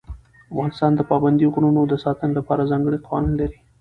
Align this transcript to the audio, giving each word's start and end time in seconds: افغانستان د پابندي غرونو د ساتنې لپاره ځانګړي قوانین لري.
افغانستان 0.51 0.91
د 0.95 1.01
پابندي 1.09 1.45
غرونو 1.53 1.81
د 1.87 1.93
ساتنې 2.03 2.33
لپاره 2.39 2.67
ځانګړي 2.71 2.97
قوانین 3.05 3.33
لري. 3.39 3.57